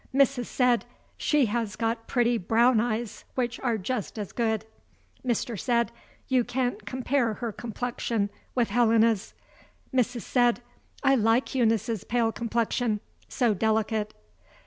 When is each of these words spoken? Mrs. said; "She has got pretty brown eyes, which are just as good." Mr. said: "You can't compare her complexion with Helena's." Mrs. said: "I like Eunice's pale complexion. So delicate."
Mrs. 0.11 0.47
said; 0.47 0.85
"She 1.15 1.45
has 1.45 1.75
got 1.75 2.07
pretty 2.07 2.39
brown 2.39 2.79
eyes, 2.79 3.23
which 3.35 3.59
are 3.59 3.77
just 3.77 4.17
as 4.17 4.31
good." 4.31 4.65
Mr. 5.23 5.59
said: 5.59 5.91
"You 6.27 6.43
can't 6.43 6.87
compare 6.87 7.35
her 7.35 7.51
complexion 7.51 8.31
with 8.55 8.71
Helena's." 8.71 9.35
Mrs. 9.93 10.21
said: 10.23 10.63
"I 11.03 11.13
like 11.13 11.53
Eunice's 11.53 12.03
pale 12.03 12.31
complexion. 12.31 12.99
So 13.27 13.53
delicate." 13.53 14.15